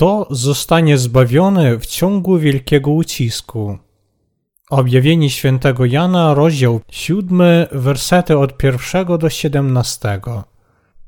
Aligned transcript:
Kto 0.00 0.26
zostanie 0.30 0.98
zbawiony 0.98 1.78
w 1.78 1.86
ciągu 1.86 2.38
wielkiego 2.38 2.90
ucisku? 2.90 3.78
Objawienie 4.70 5.30
świętego 5.30 5.84
Jana, 5.84 6.34
rozdział 6.34 6.80
7, 6.90 7.40
wersety 7.72 8.38
od 8.38 8.56
pierwszego 8.56 9.18
do 9.18 9.30
17. 9.30 10.20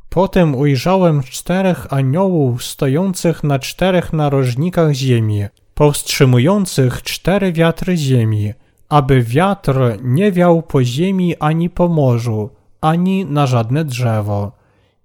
Potem 0.08 0.54
ujrzałem 0.54 1.22
czterech 1.22 1.92
aniołów 1.92 2.64
stojących 2.64 3.44
na 3.44 3.58
czterech 3.58 4.12
narożnikach 4.12 4.92
ziemi, 4.92 5.44
powstrzymujących 5.74 7.02
cztery 7.02 7.52
wiatry 7.52 7.96
ziemi, 7.96 8.52
aby 8.88 9.22
wiatr 9.22 9.80
nie 10.02 10.32
wiał 10.32 10.62
po 10.62 10.84
ziemi 10.84 11.36
ani 11.36 11.70
po 11.70 11.88
morzu, 11.88 12.50
ani 12.80 13.24
na 13.24 13.46
żadne 13.46 13.84
drzewo. 13.84 14.52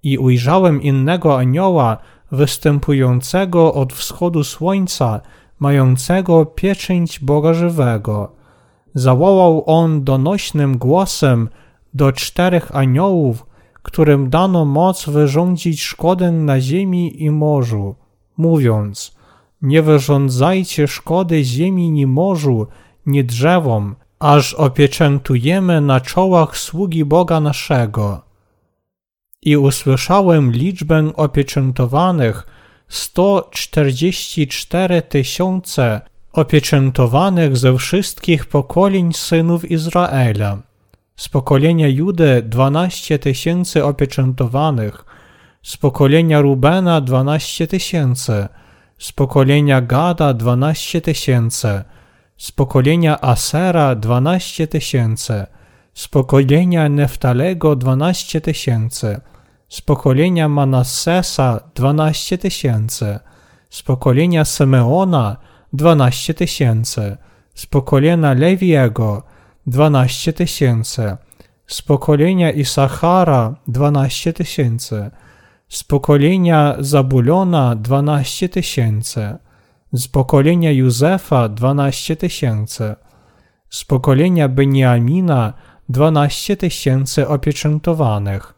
I 0.04 0.18
ujrzałem 0.18 0.82
innego 0.82 1.38
anioła, 1.38 1.98
występującego 2.32 3.74
od 3.74 3.94
wschodu 3.94 4.44
słońca, 4.44 5.22
mającego 5.60 6.46
pieczęć 6.46 7.20
Boga 7.20 7.54
żywego. 7.54 8.32
Zawołał 8.94 9.64
on 9.66 10.04
donośnym 10.04 10.78
głosem 10.78 11.50
do 11.94 12.12
czterech 12.12 12.76
aniołów, 12.76 13.46
którym 13.84 14.30
dano 14.30 14.66
moc 14.66 15.10
wyrządzić 15.10 15.82
szkodę 15.82 16.32
na 16.32 16.62
ziemi 16.62 17.24
i 17.24 17.32
morzu, 17.32 17.96
mówiąc: 18.38 19.18
Nie 19.62 19.82
wyrządzajcie 19.82 20.88
szkody 20.88 21.44
ziemi 21.44 21.92
ni 21.92 22.08
morzu, 22.08 22.68
ni 23.06 23.24
drzewom, 23.24 23.96
aż 24.20 24.54
opieczętujemy 24.54 25.82
na 25.82 26.02
czołach 26.02 26.58
sługi 26.58 27.06
Boga 27.06 27.40
naszego. 27.40 28.27
I 29.48 29.58
usłyszałem 29.58 30.52
liczbę 30.52 31.12
opieczętowanych 31.16 32.48
144 32.88 35.02
tysiące 35.02 36.02
opieczętowanych 36.34 37.58
ze 37.58 37.78
wszystkich 37.78 38.46
pokoleń 38.46 39.14
synów 39.14 39.72
Izraela. 39.72 40.58
Z 41.16 41.30
pokolenia 41.30 41.88
Judy 41.88 42.42
12 42.46 43.20
tysięcy 43.20 43.86
opieczętowanych, 43.86 45.06
z 45.64 45.78
pokolenia 45.78 46.42
Rubena 46.42 47.02
12 47.02 47.68
tysięcy, 47.68 48.48
z 48.98 49.12
pokolenia 49.12 49.82
Gada 49.82 50.34
12 50.34 51.02
tysięcy, 51.02 51.84
z 52.38 52.52
pokolenia 52.52 53.22
Asera 53.22 53.96
12 53.96 54.68
tysięcy, 54.68 55.46
z 55.94 56.08
pokolenia 56.08 56.90
Neftalego 56.90 57.76
12 57.76 58.42
tysięcy, 58.42 59.22
z 59.70 59.82
pokolenia 59.82 60.50
Manassesa 60.50 61.60
12 61.76 62.38
tysięcy, 62.38 63.20
z 63.70 63.82
pokolenia 63.84 64.46
Simeona 64.46 65.38
12 65.74 66.34
tysięcy, 66.34 67.18
z 67.56 67.66
pokolenia 67.66 68.34
Lewiego 68.34 69.24
12 69.68 70.34
tysięcy, 70.34 71.18
z 71.68 71.82
pokolenia 71.82 72.52
Isachara 72.52 73.56
12 73.68 74.34
tysięcy, 74.34 75.12
z 75.70 75.84
pokolenia 75.84 76.76
Zabulona 76.80 77.76
12 77.76 78.50
tysięcy, 78.50 79.38
z 79.94 80.08
pokolenia 80.08 80.72
Józefa 80.72 81.50
12 81.50 82.16
tysięcy, 82.16 82.96
z 83.70 83.84
pokolenia 83.86 84.48
Beniamina 84.48 85.54
12 85.90 86.58
tysięcy 86.58 87.28
opieczętowanych. 87.28 88.57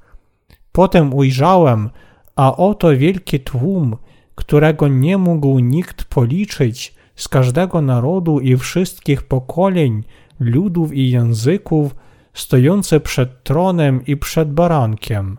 Potem 0.80 1.14
ujrzałem, 1.14 1.90
a 2.36 2.56
oto 2.56 2.98
wielki 2.98 3.40
tłum, 3.40 3.98
którego 4.36 4.88
nie 4.88 5.18
mógł 5.18 5.60
nikt 5.60 6.04
policzyć 6.04 6.96
z 7.16 7.28
każdego 7.28 7.82
narodu 7.82 8.40
i 8.40 8.58
wszystkich 8.58 9.24
pokoleń, 9.24 10.04
ludów 10.40 10.94
i 10.94 11.12
języków, 11.12 11.96
stojący 12.34 13.00
przed 13.00 13.44
tronem 13.44 14.06
i 14.06 14.18
przed 14.18 14.54
barankiem. 14.54 15.38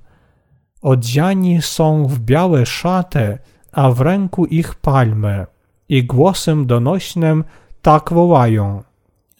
Odziani 0.83 1.62
są 1.62 2.07
w 2.07 2.19
białe 2.19 2.67
szaty, 2.67 3.39
a 3.72 3.91
w 3.91 4.01
ręku 4.01 4.45
ich 4.45 4.75
palmy 4.75 5.47
i 5.89 6.05
głosem 6.05 6.67
donośnym 6.67 7.45
tak 7.83 8.12
wołają. 8.12 8.83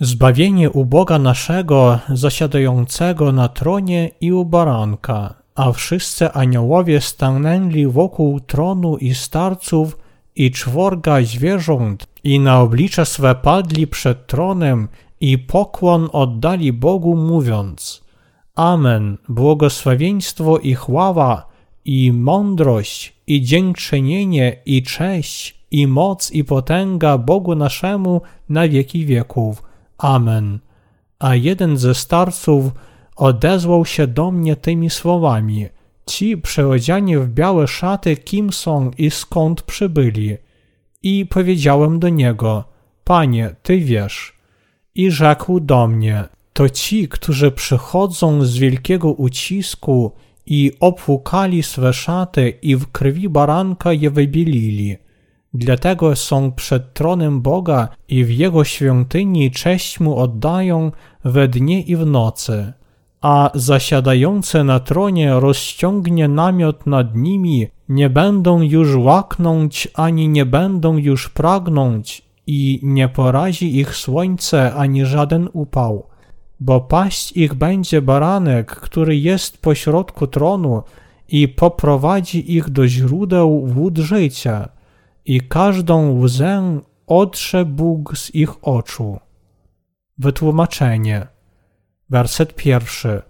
Zbawienie 0.01 0.71
u 0.71 0.85
Boga 0.85 1.19
naszego, 1.19 1.99
zasiadającego 2.09 3.33
na 3.33 3.49
tronie 3.49 4.11
i 4.21 4.33
u 4.33 4.45
baranka, 4.45 5.40
a 5.61 5.73
wszyscy 5.73 6.33
aniołowie 6.33 7.01
stanęli 7.01 7.87
wokół 7.87 8.41
tronu 8.41 8.97
i 8.97 9.15
starców 9.15 9.99
i 10.37 10.51
czworga 10.51 11.23
zwierząt 11.23 12.07
i 12.25 12.41
na 12.41 12.61
oblicze 12.61 13.07
swe 13.07 13.35
padli 13.35 13.87
przed 13.87 14.27
tronem 14.27 14.89
i 15.21 15.39
pokłon 15.39 16.09
oddali 16.13 16.73
Bogu 16.73 17.17
mówiąc 17.17 18.05
Amen, 18.55 19.19
błogosławieństwo 19.29 20.59
i 20.59 20.75
chwała 20.75 21.47
i 21.85 22.13
mądrość 22.13 23.17
i 23.27 23.43
dziękczynienie 23.43 24.57
i 24.67 24.83
cześć 24.83 25.61
i 25.71 25.87
moc 25.87 26.31
i 26.31 26.45
potęga 26.45 27.19
Bogu 27.19 27.55
naszemu 27.55 28.21
na 28.49 28.69
wieki 28.69 29.07
wieków. 29.07 29.63
Amen. 29.99 30.59
A 31.19 31.35
jeden 31.35 31.79
ze 31.79 31.95
starców 31.95 32.73
odezwał 33.21 33.85
się 33.85 34.07
do 34.07 34.31
mnie 34.31 34.57
tymi 34.57 34.91
słowami. 34.91 35.67
Ci 36.07 36.37
przeodziani 36.37 37.17
w 37.17 37.29
białe 37.29 37.69
szaty 37.69 38.17
kim 38.17 38.53
są 38.53 38.91
i 38.99 39.11
skąd 39.11 39.63
przybyli? 39.63 40.37
I 41.03 41.27
powiedziałem 41.27 41.99
do 41.99 42.09
niego, 42.09 42.65
Panie, 43.05 43.55
Ty 43.63 43.79
wiesz. 43.79 44.37
I 44.95 45.11
rzekł 45.11 45.61
do 45.61 45.87
mnie, 45.87 46.25
to 46.53 46.69
ci, 46.69 47.09
którzy 47.09 47.51
przychodzą 47.51 48.45
z 48.45 48.57
wielkiego 48.59 49.13
ucisku 49.13 50.13
i 50.47 50.73
opłukali 50.81 51.63
swe 51.63 51.93
szaty 51.93 52.51
i 52.63 52.77
w 52.77 52.87
krwi 52.87 53.29
baranka 53.29 53.93
je 53.93 54.11
wybielili. 54.11 54.97
Dlatego 55.55 56.17
są 56.17 56.53
przed 56.53 56.95
tronem 56.95 57.41
Boga 57.41 57.89
i 58.09 58.25
w 58.25 58.31
Jego 58.31 58.65
świątyni 58.65 59.51
cześć 59.51 60.01
Mu 60.01 60.17
oddają 60.17 60.93
we 61.25 61.49
dnie 61.49 61.83
i 61.83 61.97
w 61.97 62.07
nocy. 62.07 62.73
A 63.21 63.51
zasiadający 63.55 64.65
na 64.65 64.81
tronie 64.81 65.41
rozciągnie 65.41 66.29
namiot 66.29 66.87
nad 66.87 67.17
nimi, 67.17 67.69
nie 67.89 68.11
będą 68.11 68.63
już 68.63 68.95
łaknąć 68.95 69.89
ani 69.95 70.29
nie 70.29 70.47
będą 70.47 70.97
już 70.97 71.29
pragnąć 71.29 72.23
i 72.47 72.81
nie 72.83 73.09
porazi 73.09 73.77
ich 73.77 73.97
słońce 73.97 74.75
ani 74.75 75.07
żaden 75.07 75.49
upał. 75.53 76.07
Bo 76.61 76.81
paść 76.81 77.33
ich 77.33 77.55
będzie 77.55 78.03
baranek, 78.03 78.77
który 78.77 79.17
jest 79.17 79.63
pośrodku 79.63 80.27
tronu 80.27 80.83
i 81.29 81.49
poprowadzi 81.49 82.57
ich 82.57 82.71
do 82.71 82.89
źródeł 82.89 83.67
wód 83.67 83.99
życia 83.99 84.69
i 85.25 85.41
każdą 85.41 86.19
łzę 86.19 86.81
otrze 87.07 87.65
Bóg 87.65 88.19
z 88.19 88.35
ich 88.35 88.65
oczu. 88.65 89.19
Wytłumaczenie. 90.19 91.27
Werset 92.11 92.55
pierwszy. 92.55 93.23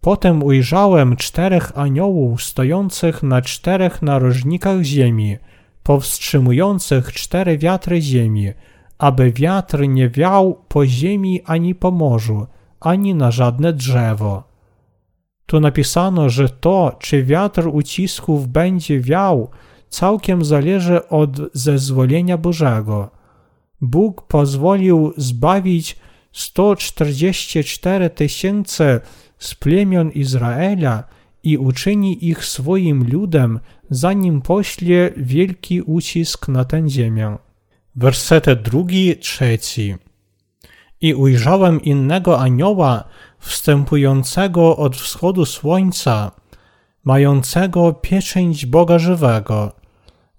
Potem 0.00 0.42
ujrzałem 0.42 1.16
czterech 1.16 1.78
aniołów 1.78 2.42
stojących 2.42 3.22
na 3.22 3.42
czterech 3.42 4.02
narożnikach 4.02 4.82
ziemi, 4.82 5.36
powstrzymujących 5.82 7.12
cztery 7.12 7.58
wiatry 7.58 8.02
ziemi, 8.02 8.52
aby 8.98 9.32
wiatr 9.32 9.88
nie 9.88 10.08
wiał 10.08 10.58
po 10.68 10.86
ziemi 10.86 11.42
ani 11.44 11.74
po 11.74 11.90
morzu, 11.90 12.46
ani 12.80 13.14
na 13.14 13.30
żadne 13.30 13.72
drzewo. 13.72 14.42
Tu 15.46 15.60
napisano, 15.60 16.28
że 16.28 16.48
to, 16.48 16.96
czy 16.98 17.22
wiatr 17.24 17.68
ucisków 17.72 18.48
będzie 18.48 19.00
wiał, 19.00 19.50
całkiem 19.88 20.44
zależy 20.44 21.08
od 21.08 21.30
zezwolenia 21.52 22.38
Bożego. 22.38 23.10
Bóg 23.80 24.22
pozwolił 24.22 25.12
zbawić 25.16 25.96
144 26.36 28.10
tysięcy 28.10 29.00
z 29.38 29.54
plemion 29.54 30.10
Izraela 30.10 31.04
i 31.42 31.58
uczyni 31.58 32.28
ich 32.28 32.44
swoim 32.44 33.10
ludem, 33.12 33.60
zanim 33.90 34.42
pośle 34.42 35.10
wielki 35.16 35.82
ucisk 35.82 36.48
na 36.48 36.64
tę 36.64 36.88
ziemię. 36.88 37.36
Wersety 37.94 38.56
drugi, 38.56 39.16
trzeci. 39.16 39.94
I 41.00 41.14
ujrzałem 41.14 41.82
innego 41.82 42.40
anioła 42.40 43.04
wstępującego 43.38 44.76
od 44.76 44.96
wschodu 44.96 45.46
słońca, 45.46 46.30
mającego 47.04 47.92
pieczęć 47.92 48.66
Boga 48.66 48.98
żywego. 48.98 49.72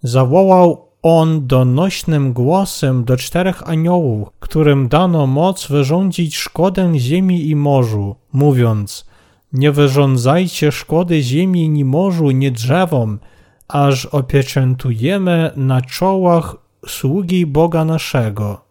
Zawołał 0.04 0.88
on 1.02 1.48
donośnym 1.48 2.34
głosem 2.34 3.06
do 3.06 3.18
czterech 3.18 3.70
aniołów, 3.70 4.30
którym 4.48 4.88
dano 4.88 5.28
moc 5.28 5.68
wyrządzić 5.68 6.38
szkodę 6.38 7.00
ziemi 7.00 7.50
i 7.50 7.56
morzu, 7.56 8.16
mówiąc: 8.34 9.06
Nie 9.54 9.72
wyrządzajcie 9.72 10.72
szkody 10.72 11.22
ziemi 11.22 11.70
ni 11.70 11.86
morzu, 11.86 12.32
ni 12.32 12.52
drzewom, 12.52 13.20
aż 13.68 14.06
opieczętujemy 14.06 15.52
na 15.56 15.82
czołach 15.82 16.56
sługi 16.88 17.46
Boga 17.46 17.86
naszego. 17.86 18.62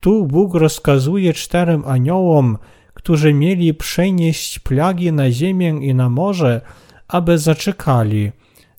Tu 0.00 0.26
Bóg 0.26 0.54
rozkazuje 0.54 1.34
czterem 1.34 1.84
aniołom, 1.86 2.58
którzy 2.94 3.34
mieli 3.34 3.74
przenieść 3.74 4.58
plagi 4.58 5.12
na 5.12 5.30
ziemię 5.30 5.68
i 5.68 5.94
na 5.94 6.08
morze, 6.08 6.60
aby 7.08 7.38
zaczekali, 7.38 8.32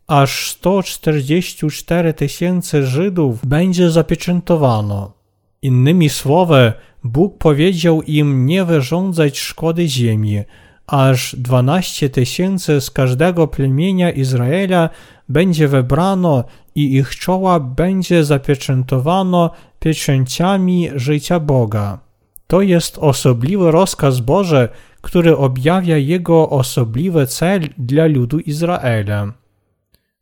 aż 0.08 0.52
144 0.52 2.14
tysięcy 2.14 2.86
Żydów 2.86 3.46
będzie 3.46 3.90
zapieczętowano. 3.90 5.21
Innymi 5.64 6.10
słowy, 6.10 6.74
Bóg 7.04 7.38
powiedział 7.38 8.02
im 8.02 8.46
nie 8.46 8.66
wyrządzać 8.66 9.40
szkody 9.40 9.88
ziemi, 9.88 10.44
aż 10.88 11.36
12 11.36 12.10
tysięcy 12.10 12.82
z 12.82 12.92
każdego 12.92 13.48
plemienia 13.48 14.12
Izraela 14.12 14.90
będzie 15.30 15.68
wybrano 15.68 16.44
i 16.76 16.96
ich 16.96 17.16
czoła 17.16 17.60
będzie 17.60 18.24
zapieczętowano 18.24 19.52
pieczęciami 19.80 20.90
życia 20.96 21.40
Boga. 21.40 22.00
To 22.48 22.62
jest 22.62 22.98
osobliwy 22.98 23.72
rozkaz 23.72 24.20
Boży, 24.20 24.70
który 25.02 25.38
objawia 25.38 25.98
Jego 25.98 26.50
osobliwy 26.50 27.28
cel 27.28 27.62
dla 27.78 28.06
ludu 28.06 28.40
Izraela. 28.40 29.34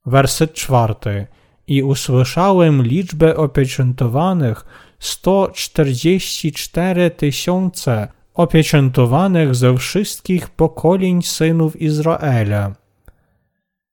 Werset 0.06 0.54
czwarty. 0.54 1.28
I 1.68 1.84
usłyszałem 1.84 2.84
liczbę 2.84 3.38
opieczętowanych 3.38 4.66
144 5.00 7.12
tysiące 7.12 8.08
opieczętowanych 8.34 9.56
ze 9.56 9.78
wszystkich 9.78 10.50
pokoleń 10.50 11.22
synów 11.22 11.82
Izraela. 11.82 12.76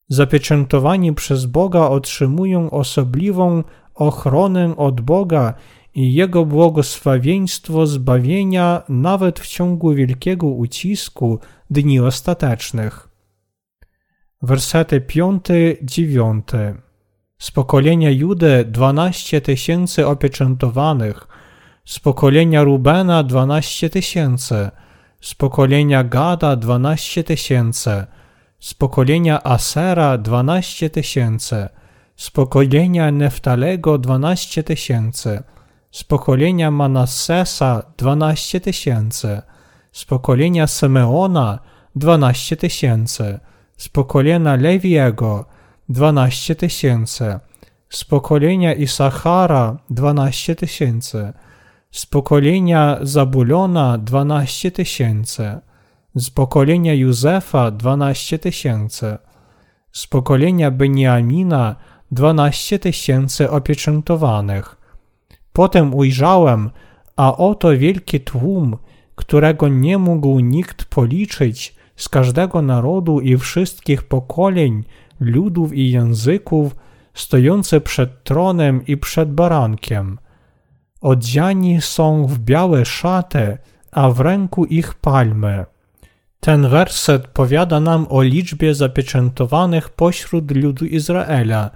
Zapieczętowani 0.08 1.12
przez 1.12 1.46
Boga 1.46 1.80
otrzymują 1.80 2.70
osobliwą 2.70 3.64
ochronę 3.94 4.76
od 4.76 5.00
Boga 5.00 5.54
i 5.94 6.14
Jego 6.14 6.44
błogosławieństwo 6.44 7.86
zbawienia 7.86 8.82
nawet 8.88 9.40
w 9.40 9.46
ciągu 9.46 9.94
wielkiego 9.94 10.46
ucisku 10.46 11.38
dni 11.70 12.00
ostatecznych. 12.00 13.08
Wersety 14.42 15.00
5-9 15.00 16.42
Z 17.38 17.50
pokolenia 17.50 18.10
Judy 18.10 18.64
12 18.64 19.40
tysięcy 19.40 20.06
opieczętowanych, 20.06 21.28
z 21.84 21.98
pokolenia 21.98 22.62
Rubena 22.62 23.22
12 23.22 23.90
tysięcy, 23.90 24.70
z 25.20 25.34
pokolenia 25.34 26.04
Gada 26.04 26.56
12 26.56 27.24
tysięcy, 27.24 28.06
z 28.60 28.74
pokolenia 28.74 29.42
Asera 29.44 30.18
12 30.18 30.90
tysięcy, 30.90 31.68
z 32.16 32.30
pokolenia 32.30 33.10
Neftalego 33.10 33.98
12 33.98 34.62
tysięcy, 34.62 35.42
z 35.90 36.04
pokolenia 36.04 36.70
Manassesa 36.70 37.82
12 37.98 38.60
tysięcy, 38.60 39.42
z 39.92 40.04
pokolenia 40.04 40.66
Simeona 40.66 41.58
12 41.96 42.56
tysięcy, 42.56 43.40
z 43.76 43.88
pokolenia 43.88 44.56
Lewiego 44.56 45.55
12 45.88 46.54
tysięcy, 46.54 47.38
z 47.88 48.04
pokolenia 48.04 48.74
Isachara 48.74 49.76
12 49.90 50.56
tysięcy, 50.56 51.32
z 51.90 52.06
pokolenia 52.06 52.98
Zabulona 53.02 53.98
12 53.98 54.70
tysięcy, 54.70 55.58
z 56.14 56.30
pokolenia 56.30 56.94
Józefa 56.94 57.70
12 57.70 58.38
tysięcy, 58.38 59.18
z 59.92 60.06
pokolenia 60.06 60.70
Beniamina 60.70 61.76
12 62.10 62.78
tysięcy 62.78 63.50
opieczętowanych. 63.50 64.76
Potem 65.52 65.94
ujrzałem, 65.94 66.70
a 67.16 67.36
oto 67.36 67.78
wielki 67.78 68.20
tłum, 68.20 68.76
którego 69.14 69.68
nie 69.68 69.98
mógł 69.98 70.40
nikt 70.40 70.84
policzyć 70.84 71.76
z 71.96 72.08
każdego 72.08 72.62
narodu 72.62 73.20
i 73.20 73.36
wszystkich 73.36 74.02
pokoleń, 74.02 74.84
ludów 75.20 75.74
i 75.74 75.90
języków, 75.90 76.76
stojący 77.14 77.80
przed 77.80 78.24
tronem 78.24 78.86
i 78.86 78.96
przed 78.96 79.32
barankiem. 79.32 80.18
Odziani 81.00 81.80
są 81.80 82.26
w 82.26 82.38
białe 82.38 82.84
szaty, 82.84 83.58
a 83.92 84.10
w 84.10 84.20
ręku 84.20 84.64
ich 84.64 84.94
palmy. 84.94 85.64
Ten 86.40 86.68
werset 86.68 87.26
powiada 87.26 87.80
nam 87.80 88.06
o 88.10 88.22
liczbie 88.22 88.74
zapieczętowanych 88.74 89.88
pośród 89.88 90.50
ludu 90.50 90.84
Izraela. 90.84 91.70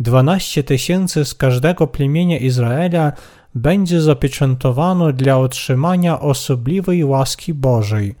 Dwanaście 0.00 0.64
tysięcy 0.64 1.24
z 1.24 1.34
każdego 1.34 1.86
plemienia 1.86 2.38
Izraela 2.38 3.12
będzie 3.54 4.00
zapieczętowano 4.00 5.12
dla 5.12 5.38
otrzymania 5.38 6.20
osobliwej 6.20 7.04
łaski 7.04 7.54
Bożej. 7.54 8.14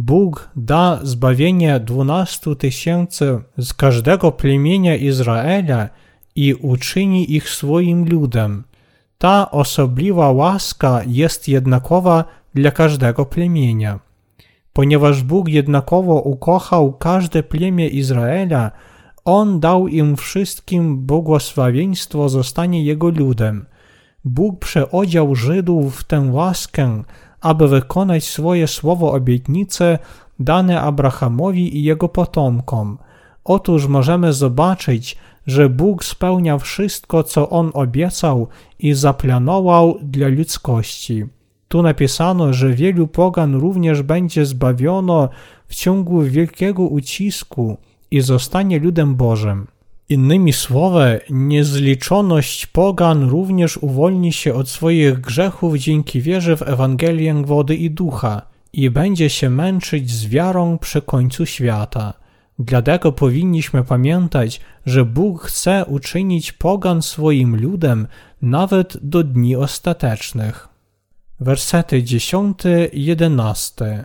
Bóg 0.00 0.50
da 0.56 1.00
zbawienie 1.02 1.80
dwunastu 1.80 2.56
tysięcy 2.56 3.38
z 3.58 3.74
każdego 3.74 4.32
plemienia 4.32 4.96
Izraela 4.96 5.88
i 6.34 6.54
uczyni 6.54 7.36
ich 7.36 7.48
swoim 7.48 8.08
ludem. 8.08 8.64
Ta 9.18 9.50
osobliwa 9.50 10.30
łaska 10.32 11.00
jest 11.06 11.48
jednakowa 11.48 12.24
dla 12.54 12.70
każdego 12.70 13.26
plemienia. 13.26 14.00
Ponieważ 14.72 15.22
Bóg 15.22 15.48
jednakowo 15.48 16.20
ukochał 16.20 16.92
każde 16.92 17.42
plemię 17.42 17.88
Izraela, 17.88 18.70
On 19.24 19.60
dał 19.60 19.88
im 19.88 20.16
wszystkim 20.16 20.98
błogosławieństwo 21.06 22.28
zostanie 22.28 22.84
Jego 22.84 23.08
ludem. 23.08 23.66
Bóg 24.24 24.58
przeodział 24.58 25.34
Żydów 25.34 25.96
w 25.96 26.04
tę 26.04 26.20
łaskę, 26.20 27.02
aby 27.40 27.68
wykonać 27.68 28.24
swoje 28.24 28.66
słowo 28.66 29.12
obietnice 29.12 29.98
dane 30.40 30.80
Abrahamowi 30.80 31.78
i 31.78 31.82
jego 31.82 32.08
potomkom. 32.08 32.98
Otóż 33.44 33.86
możemy 33.86 34.32
zobaczyć, 34.32 35.16
że 35.46 35.68
Bóg 35.68 36.04
spełnia 36.04 36.58
wszystko, 36.58 37.22
co 37.22 37.50
On 37.50 37.70
obiecał 37.74 38.48
i 38.78 38.94
zaplanował 38.94 39.98
dla 40.02 40.28
ludzkości. 40.28 41.24
Tu 41.68 41.82
napisano, 41.82 42.52
że 42.52 42.70
wielu 42.70 43.06
pogan 43.06 43.54
również 43.54 44.02
będzie 44.02 44.46
zbawiono 44.46 45.28
w 45.66 45.74
ciągu 45.74 46.22
wielkiego 46.22 46.82
ucisku 46.82 47.76
i 48.10 48.20
zostanie 48.20 48.78
ludem 48.78 49.14
Bożym. 49.14 49.66
Innymi 50.10 50.52
słowy, 50.52 51.20
niezliczoność 51.30 52.66
pogan 52.66 53.28
również 53.28 53.76
uwolni 53.76 54.32
się 54.32 54.54
od 54.54 54.68
swoich 54.68 55.20
grzechów 55.20 55.74
dzięki 55.74 56.20
wierze 56.20 56.56
w 56.56 56.62
Ewangelię 56.62 57.42
wody 57.44 57.76
i 57.76 57.90
ducha 57.90 58.42
i 58.72 58.90
będzie 58.90 59.30
się 59.30 59.50
męczyć 59.50 60.10
z 60.10 60.26
wiarą 60.26 60.78
przy 60.78 61.02
końcu 61.02 61.46
świata. 61.46 62.14
Dlatego 62.58 63.12
powinniśmy 63.12 63.84
pamiętać, 63.84 64.60
że 64.86 65.04
Bóg 65.04 65.42
chce 65.42 65.84
uczynić 65.86 66.52
pogan 66.52 67.02
swoim 67.02 67.56
ludem 67.56 68.06
nawet 68.42 68.96
do 69.02 69.24
dni 69.24 69.56
ostatecznych. 69.56 70.68
Wersety 71.40 72.02
10-11 72.02 74.04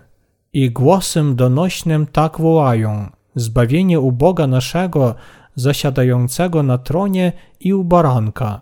I 0.53 0.71
głosem 0.71 1.35
donośnym 1.35 2.07
tak 2.07 2.39
wołają: 2.39 3.09
Zbawienie 3.35 3.99
u 3.99 4.11
Boga 4.11 4.47
naszego, 4.47 5.15
zasiadającego 5.55 6.63
na 6.63 6.77
tronie 6.77 7.31
i 7.59 7.73
u 7.73 7.83
baranka. 7.83 8.61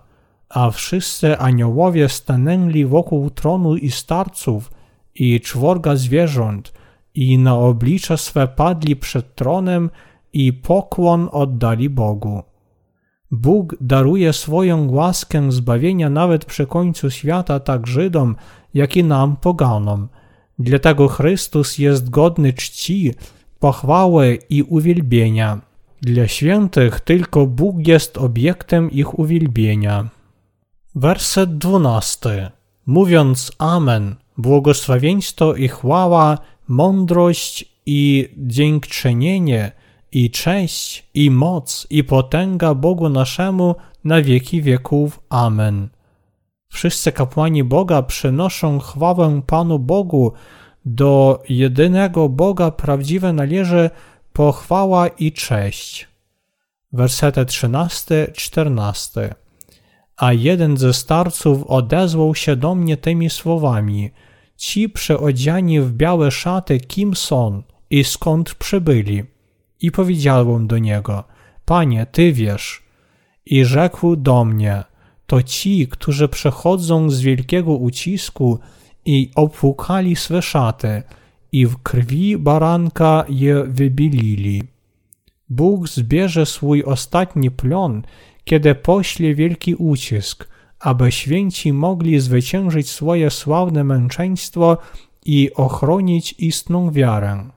A 0.49 0.71
wszyscy 0.71 1.37
aniołowie 1.37 2.09
stanęli 2.09 2.85
wokół 2.85 3.29
tronu 3.29 3.75
i 3.75 3.91
starców 3.91 4.71
i 5.15 5.41
czworga 5.41 5.95
zwierząt 5.95 6.73
i 7.15 7.37
na 7.37 7.55
oblicza 7.55 8.17
swe 8.17 8.47
padli 8.47 8.95
przed 8.95 9.35
tronem 9.35 9.89
i 10.33 10.53
pokłon 10.53 11.29
oddali 11.31 11.89
Bogu. 11.89 12.43
Bóg 13.31 13.75
daruje 13.81 14.33
swoją 14.33 14.91
łaskę 14.91 15.51
zbawienia 15.51 16.09
nawet 16.09 16.45
przy 16.45 16.67
końcu 16.67 17.09
świata 17.11 17.59
tak 17.59 17.87
Żydom, 17.87 18.35
jak 18.73 18.97
i 18.97 19.03
nam 19.03 19.35
poganom. 19.35 20.07
Dlatego 20.59 21.07
Chrystus 21.07 21.77
jest 21.77 22.09
godny 22.09 22.53
czci, 22.53 23.13
pochwały 23.59 24.39
i 24.49 24.63
uwielbienia. 24.63 25.72
Dla 26.05 26.27
świętych 26.27 26.99
tylko 26.99 27.47
Bóg 27.47 27.87
jest 27.87 28.17
obiektem 28.17 28.91
ich 28.91 29.19
uwielbienia. 29.19 30.09
Werset 30.95 31.57
12. 31.57 32.51
Mówiąc 32.85 33.51
Amen, 33.57 34.15
błogosławieństwo 34.37 35.55
i 35.55 35.67
chwała, 35.67 36.37
mądrość 36.67 37.65
i 37.85 38.29
dziękczynienie, 38.37 39.71
i 40.11 40.31
cześć, 40.31 41.09
i 41.13 41.31
moc, 41.31 41.87
i 41.89 42.03
potęga 42.03 42.73
Bogu 42.73 43.09
naszemu 43.09 43.75
na 44.03 44.21
wieki 44.21 44.61
wieków. 44.61 45.19
Amen. 45.29 45.89
Wszyscy 46.69 47.11
kapłani 47.11 47.63
Boga 47.63 48.01
przynoszą 48.01 48.79
chwałę 48.79 49.41
Panu 49.47 49.79
Bogu. 49.79 50.33
Do 50.85 51.43
jedynego 51.49 52.29
Boga 52.29 52.71
prawdziwe 52.71 53.33
należy 53.33 53.89
pochwała 54.33 55.07
i 55.07 55.31
cześć. 55.31 56.07
Wersety 56.93 57.41
13-14. 57.41 59.33
A 60.17 60.33
jeden 60.33 60.77
ze 60.77 60.93
starców 60.93 61.63
odezwał 61.63 62.35
się 62.35 62.55
do 62.55 62.75
mnie 62.75 62.97
tymi 62.97 63.29
słowami: 63.29 64.11
Ci 64.57 64.89
przeodziani 64.89 65.79
w 65.81 65.91
białe 65.91 66.31
szaty, 66.31 66.79
kim 66.79 67.15
są 67.15 67.63
i 67.89 68.03
skąd 68.03 68.55
przybyli? 68.55 69.23
I 69.81 69.91
powiedziałem 69.91 70.67
do 70.67 70.77
niego: 70.77 71.23
Panie, 71.65 72.05
ty 72.11 72.33
wiesz. 72.33 72.83
I 73.45 73.65
rzekł 73.65 74.15
do 74.15 74.45
mnie: 74.45 74.83
To 75.27 75.43
ci, 75.43 75.87
którzy 75.87 76.27
przechodzą 76.27 77.09
z 77.09 77.21
wielkiego 77.21 77.71
ucisku 77.71 78.59
i 79.05 79.31
opłukali 79.35 80.15
swe 80.15 80.41
szaty, 80.41 81.03
i 81.53 81.65
w 81.65 81.77
krwi 81.77 82.37
baranka 82.37 83.25
je 83.29 83.63
wybilili. 83.63 84.63
Bóg 85.49 85.89
zbierze 85.89 86.45
swój 86.45 86.83
ostatni 86.83 87.51
plon, 87.51 88.01
kiedy 88.43 88.75
pośle 88.75 89.35
wielki 89.35 89.75
ucisk, 89.75 90.47
aby 90.79 91.11
święci 91.11 91.73
mogli 91.73 92.19
zwyciężyć 92.19 92.89
swoje 92.89 93.29
sławne 93.29 93.83
męczeństwo 93.83 94.77
i 95.25 95.53
ochronić 95.55 96.35
istną 96.37 96.91
wiarę. 96.91 97.49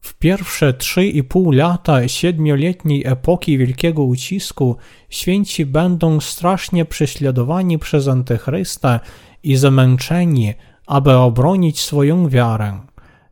W 0.00 0.14
pierwsze 0.14 0.74
trzy 0.74 1.06
i 1.06 1.24
pół 1.24 1.52
lata 1.52 2.08
siedmioletniej 2.08 3.06
epoki 3.06 3.58
wielkiego 3.58 4.02
ucisku 4.02 4.76
święci 5.08 5.66
będą 5.66 6.20
strasznie 6.20 6.84
prześladowani 6.84 7.78
przez 7.78 8.08
Antychrysta 8.08 9.00
i 9.42 9.56
zamęczeni, 9.56 10.54
aby 10.86 11.12
obronić 11.12 11.80
swoją 11.80 12.28
wiarę. 12.28 12.87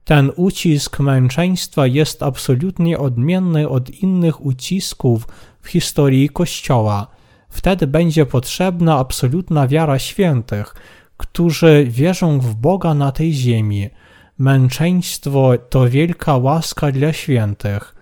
Ten 0.06 0.32
ucisk 0.36 1.00
męczeństwa 1.00 1.86
jest 1.86 2.22
absolutnie 2.22 2.98
odmienny 2.98 3.68
od 3.68 3.90
innych 3.90 4.46
ucisków 4.46 5.28
w 5.60 5.68
historii 5.68 6.28
Kościoła. 6.28 7.06
Wtedy 7.48 7.86
będzie 7.86 8.26
potrzebna 8.26 8.98
absolutna 8.98 9.68
wiara 9.68 9.98
świętych, 9.98 10.74
którzy 11.16 11.86
wierzą 11.88 12.40
w 12.40 12.54
Boga 12.54 12.94
na 12.94 13.12
tej 13.12 13.32
ziemi. 13.32 13.88
Męczeństwo 14.38 15.52
to 15.70 15.88
wielka 15.88 16.36
łaska 16.36 16.92
dla 16.92 17.12
świętych. 17.12 17.94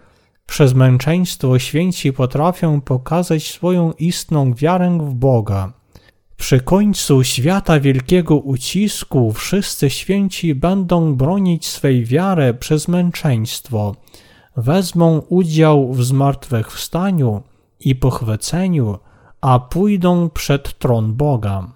Przez 0.46 0.74
męczeństwo 0.74 1.58
święci 1.58 2.12
potrafią 2.12 2.80
pokazać 2.80 3.42
swoją 3.50 3.92
istną 3.92 4.54
wiarę 4.54 4.98
w 5.00 5.14
Boga. 5.14 5.83
Przy 6.36 6.60
końcu 6.60 7.24
świata 7.24 7.80
wielkiego 7.80 8.36
ucisku 8.36 9.32
wszyscy 9.32 9.90
święci 9.90 10.54
będą 10.54 11.14
bronić 11.14 11.66
swej 11.66 12.04
wiary 12.04 12.54
przez 12.54 12.88
męczeństwo, 12.88 13.96
wezmą 14.56 15.18
udział 15.18 15.92
w 15.92 16.04
zmartwychwstaniu 16.04 17.42
i 17.80 17.94
pochwyceniu, 17.94 18.98
a 19.40 19.58
pójdą 19.58 20.30
przed 20.30 20.78
tron 20.78 21.14
Boga. 21.14 21.72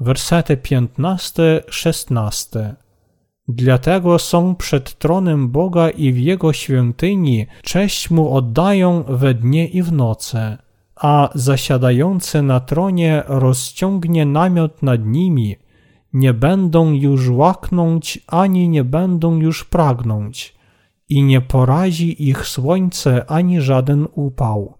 Wersety 0.00 0.56
15-16 0.56 2.74
Dlatego 3.48 4.18
są 4.18 4.54
przed 4.54 4.98
tronem 4.98 5.48
Boga 5.48 5.90
i 5.90 6.12
w 6.12 6.18
Jego 6.18 6.52
świątyni, 6.52 7.46
cześć 7.62 8.10
Mu 8.10 8.34
oddają 8.34 9.02
we 9.02 9.34
dnie 9.34 9.66
i 9.66 9.82
w 9.82 9.92
nocy 9.92 10.56
a 10.96 11.30
zasiadający 11.34 12.42
na 12.42 12.60
tronie 12.60 13.22
rozciągnie 13.26 14.26
namiot 14.26 14.82
nad 14.82 15.06
nimi, 15.06 15.56
nie 16.12 16.34
będą 16.34 16.92
już 16.92 17.28
łaknąć 17.28 18.20
ani 18.26 18.68
nie 18.68 18.84
będą 18.84 19.36
już 19.36 19.64
pragnąć, 19.64 20.54
i 21.08 21.22
nie 21.22 21.40
porazi 21.40 22.28
ich 22.28 22.46
słońce 22.46 23.30
ani 23.30 23.60
żaden 23.60 24.06
upał. 24.14 24.74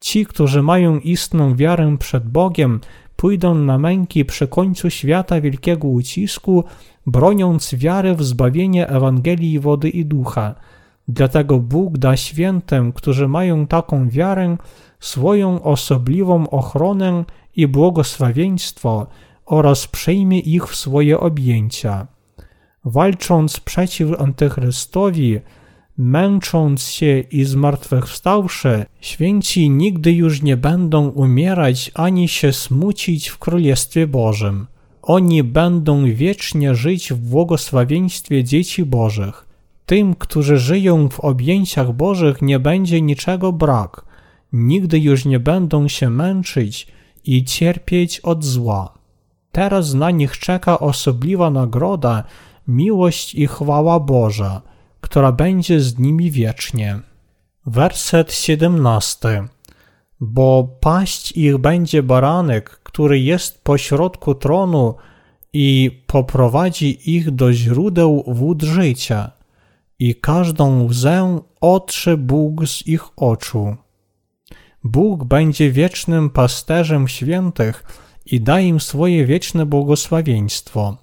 Ci, 0.00 0.26
którzy 0.26 0.62
mają 0.62 0.98
istną 0.98 1.56
wiarę 1.56 1.96
przed 1.98 2.28
Bogiem, 2.28 2.80
pójdą 3.16 3.54
na 3.54 3.78
męki 3.78 4.24
przy 4.24 4.48
końcu 4.48 4.90
świata 4.90 5.40
wielkiego 5.40 5.88
ucisku, 5.88 6.64
broniąc 7.06 7.74
wiary 7.74 8.14
w 8.14 8.22
zbawienie 8.22 8.88
Ewangelii 8.88 9.58
wody 9.58 9.88
i 9.88 10.04
ducha. 10.04 10.54
Dlatego 11.08 11.58
Bóg 11.58 11.98
da 11.98 12.16
świętym, 12.16 12.92
którzy 12.92 13.28
mają 13.28 13.66
taką 13.66 14.08
wiarę, 14.08 14.56
swoją 15.04 15.62
osobliwą 15.62 16.50
ochronę 16.50 17.24
i 17.56 17.68
błogosławieństwo 17.68 19.06
oraz 19.46 19.86
przyjmie 19.86 20.40
ich 20.40 20.68
w 20.68 20.76
swoje 20.76 21.20
objęcia. 21.20 22.06
Walcząc 22.84 23.60
przeciw 23.60 24.20
Antychrystowi, 24.20 25.40
męcząc 25.98 26.88
się 26.88 27.18
i 27.18 27.44
zmartwychwstałszy, 27.44 28.86
święci 29.00 29.70
nigdy 29.70 30.12
już 30.12 30.42
nie 30.42 30.56
będą 30.56 31.08
umierać 31.08 31.90
ani 31.94 32.28
się 32.28 32.52
smucić 32.52 33.28
w 33.28 33.38
Królestwie 33.38 34.06
Bożym. 34.06 34.66
Oni 35.02 35.42
będą 35.42 36.04
wiecznie 36.04 36.74
żyć 36.74 37.12
w 37.12 37.16
błogosławieństwie 37.16 38.44
dzieci 38.44 38.84
Bożych. 38.84 39.46
Tym, 39.86 40.14
którzy 40.14 40.58
żyją 40.58 41.08
w 41.08 41.20
objęciach 41.20 41.92
Bożych, 41.92 42.42
nie 42.42 42.58
będzie 42.58 43.02
niczego 43.02 43.52
brak– 43.52 44.04
nigdy 44.54 44.98
już 44.98 45.24
nie 45.24 45.40
będą 45.40 45.88
się 45.88 46.10
męczyć 46.10 46.86
i 47.24 47.44
cierpieć 47.44 48.20
od 48.20 48.44
zła. 48.44 48.94
Teraz 49.52 49.94
na 49.94 50.10
nich 50.10 50.38
czeka 50.38 50.78
osobliwa 50.78 51.50
nagroda, 51.50 52.24
miłość 52.68 53.34
i 53.34 53.46
chwała 53.46 54.00
Boża, 54.00 54.62
która 55.00 55.32
będzie 55.32 55.80
z 55.80 55.98
nimi 55.98 56.30
wiecznie. 56.30 57.00
Werset 57.66 58.32
17. 58.32 59.48
Bo 60.20 60.68
paść 60.80 61.32
ich 61.32 61.58
będzie 61.58 62.02
baranek, 62.02 62.70
który 62.70 63.20
jest 63.20 63.64
pośrodku 63.64 64.34
tronu 64.34 64.94
i 65.52 65.90
poprowadzi 66.06 67.10
ich 67.16 67.30
do 67.30 67.52
źródeł 67.52 68.24
wód 68.26 68.62
życia, 68.62 69.30
i 69.98 70.14
każdą 70.14 70.84
łzę 70.84 71.40
otrze 71.60 72.16
Bóg 72.16 72.66
z 72.66 72.86
ich 72.86 73.18
oczu. 73.18 73.76
Bóg 74.84 75.24
będzie 75.24 75.70
wiecznym 75.70 76.30
pasterzem 76.30 77.08
świętych 77.08 77.84
i 78.26 78.40
da 78.40 78.60
im 78.60 78.80
swoje 78.80 79.26
wieczne 79.26 79.66
błogosławieństwo. 79.66 80.96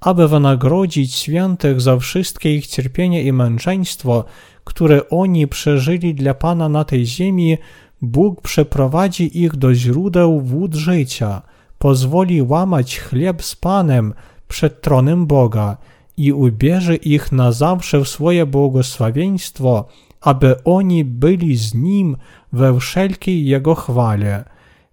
Aby 0.00 0.28
wynagrodzić 0.28 1.14
świętych 1.14 1.80
za 1.80 1.96
wszystkie 1.96 2.54
ich 2.54 2.66
cierpienie 2.66 3.22
i 3.22 3.32
męczeństwo, 3.32 4.24
które 4.64 5.08
oni 5.08 5.48
przeżyli 5.48 6.14
dla 6.14 6.34
Pana 6.34 6.68
na 6.68 6.84
tej 6.84 7.06
ziemi, 7.06 7.58
Bóg 8.02 8.40
przeprowadzi 8.40 9.42
ich 9.42 9.56
do 9.56 9.74
źródeł 9.74 10.40
wód 10.40 10.74
życia, 10.74 11.42
pozwoli 11.78 12.42
łamać 12.42 13.00
chleb 13.00 13.42
z 13.42 13.56
Panem 13.56 14.14
przed 14.48 14.82
tronem 14.82 15.26
Boga 15.26 15.76
i 16.16 16.32
ubierze 16.32 16.96
ich 16.96 17.32
na 17.32 17.52
zawsze 17.52 18.00
w 18.00 18.08
swoje 18.08 18.46
błogosławieństwo, 18.46 19.88
aby 20.20 20.64
oni 20.64 21.04
byli 21.04 21.56
z 21.56 21.74
Nim 21.74 22.16
we 22.52 22.80
wszelkiej 22.80 23.46
Jego 23.46 23.74
chwale. 23.74 24.44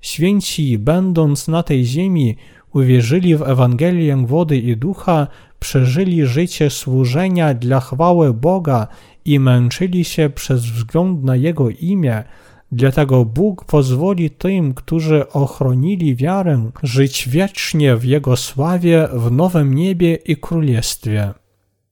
Święci, 0.01 0.77
będąc 0.77 1.48
na 1.48 1.63
tej 1.63 1.86
ziemi, 1.86 2.36
uwierzyli 2.74 3.36
w 3.36 3.41
Ewangelię 3.41 4.17
wody 4.25 4.57
i 4.57 4.77
ducha, 4.77 5.27
przeżyli 5.60 6.25
życie 6.25 6.69
służenia 6.69 7.53
dla 7.53 7.79
chwały 7.79 8.34
Boga 8.34 8.88
i 9.25 9.39
męczyli 9.39 10.03
się 10.03 10.29
przez 10.29 10.65
wzgląd 10.65 11.24
na 11.24 11.36
Jego 11.36 11.69
imię, 11.69 12.24
Dlatego 12.72 13.25
Bóg 13.25 13.65
pozwoli 13.65 14.29
tym, 14.29 14.74
którzy 14.74 15.29
ochronili 15.29 16.15
wiarę, 16.15 16.72
żyć 16.84 17.29
wiecznie 17.29 17.96
w 17.96 18.03
Jego 18.03 18.38
sławie 18.38 19.07
w 19.13 19.31
nowym 19.31 19.74
niebie 19.74 20.15
i 20.15 20.38
królestwie. 20.38 21.34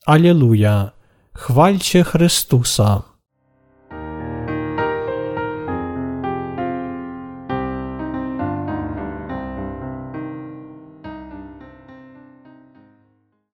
Aleluja! 0.05 0.91
Chwalcie 1.33 2.03
Chrystusa! 2.03 3.14